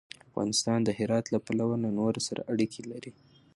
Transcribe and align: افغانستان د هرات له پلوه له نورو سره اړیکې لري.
افغانستان 0.27 0.79
د 0.83 0.89
هرات 0.99 1.25
له 1.33 1.39
پلوه 1.45 1.75
له 1.83 1.89
نورو 1.99 2.19
سره 2.27 2.41
اړیکې 2.51 2.81
لري. 2.91 3.11